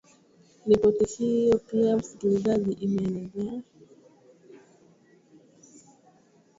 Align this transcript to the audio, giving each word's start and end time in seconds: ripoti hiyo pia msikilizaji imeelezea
ripoti 0.67 1.05
hiyo 1.05 1.57
pia 1.57 1.97
msikilizaji 1.97 2.71
imeelezea 2.71 3.61